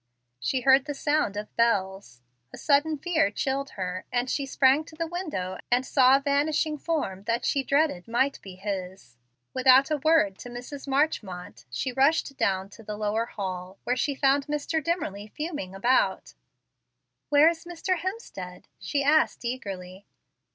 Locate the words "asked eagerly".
19.03-20.07